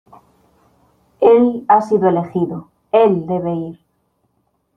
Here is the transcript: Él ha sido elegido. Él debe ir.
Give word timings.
Él 1.19 1.63
ha 1.67 1.79
sido 1.79 2.09
elegido. 2.09 2.71
Él 2.91 3.27
debe 3.27 3.53
ir. 3.53 3.79